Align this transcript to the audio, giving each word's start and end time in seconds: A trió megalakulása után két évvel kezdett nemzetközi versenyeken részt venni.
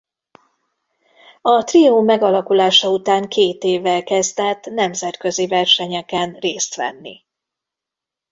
A 1.41 1.63
trió 1.63 2.01
megalakulása 2.01 2.89
után 2.89 3.27
két 3.27 3.63
évvel 3.63 4.03
kezdett 4.03 4.65
nemzetközi 4.65 5.47
versenyeken 5.47 6.33
részt 6.33 6.75
venni. 6.75 7.25